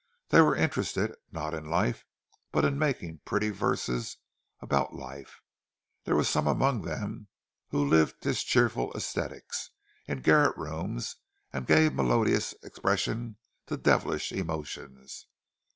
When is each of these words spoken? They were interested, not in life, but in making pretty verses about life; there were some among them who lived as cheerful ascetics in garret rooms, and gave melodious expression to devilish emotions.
They 0.29 0.41
were 0.41 0.55
interested, 0.55 1.13
not 1.31 1.53
in 1.53 1.63
life, 1.69 2.05
but 2.51 2.65
in 2.65 2.79
making 2.79 3.19
pretty 3.23 3.51
verses 3.51 4.17
about 4.59 4.95
life; 4.95 5.41
there 6.05 6.15
were 6.15 6.23
some 6.23 6.47
among 6.47 6.81
them 6.81 7.27
who 7.67 7.87
lived 7.87 8.25
as 8.25 8.41
cheerful 8.41 8.91
ascetics 8.93 9.69
in 10.07 10.23
garret 10.23 10.57
rooms, 10.57 11.17
and 11.53 11.67
gave 11.67 11.93
melodious 11.93 12.53
expression 12.63 13.37
to 13.67 13.77
devilish 13.77 14.31
emotions. 14.31 15.27